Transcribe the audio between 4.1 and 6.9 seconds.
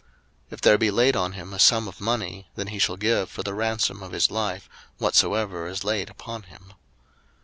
his life whatsoever is laid upon him.